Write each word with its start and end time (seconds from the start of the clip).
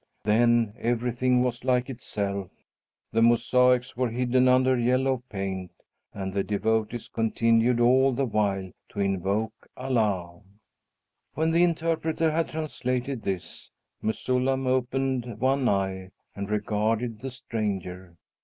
Then 0.23 0.73
everything 0.79 1.43
was 1.43 1.63
like 1.63 1.87
itself. 1.87 2.49
The 3.11 3.21
mosaics 3.21 3.95
were 3.95 4.09
hidden 4.09 4.47
under 4.47 4.75
the 4.75 4.81
yellow 4.81 5.21
paint 5.29 5.69
and 6.11 6.33
the 6.33 6.43
devotees 6.43 7.07
continued 7.07 7.79
all 7.79 8.11
the 8.11 8.25
while 8.25 8.71
to 8.89 8.99
invoke 8.99 9.53
Allah." 9.77 10.41
When 11.35 11.51
the 11.51 11.63
interpreter 11.63 12.31
had 12.31 12.49
translated 12.49 13.21
this, 13.21 13.69
Mesullam 14.01 14.65
opened 14.65 15.39
one 15.39 15.69
eye 15.69 16.09
and 16.35 16.49
regarded 16.49 17.19
the 17.21 17.29
stranger. 17.29 18.17